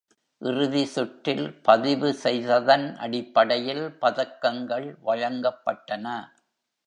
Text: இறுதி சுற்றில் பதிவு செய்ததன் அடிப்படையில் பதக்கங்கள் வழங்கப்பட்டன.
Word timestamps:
இறுதி 0.41 0.85
சுற்றில் 0.85 1.43
பதிவு 1.61 2.09
செய்ததன் 2.13 2.95
அடிப்படையில் 2.97 3.83
பதக்கங்கள் 4.01 4.87
வழங்கப்பட்டன. 5.05 6.07